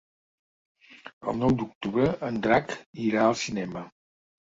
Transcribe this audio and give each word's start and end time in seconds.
El 1.27 1.37
nou 1.43 1.53
d'octubre 1.61 2.09
en 2.31 2.43
Drac 2.49 2.77
irà 3.07 3.25
al 3.31 3.41
cinema. 3.47 3.89